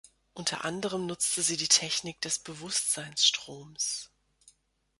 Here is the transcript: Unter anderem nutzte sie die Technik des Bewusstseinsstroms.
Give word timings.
Unter 0.33 0.65
anderem 0.65 1.05
nutzte 1.05 1.43
sie 1.43 1.57
die 1.57 1.67
Technik 1.67 2.21
des 2.21 2.39
Bewusstseinsstroms. 2.39 4.09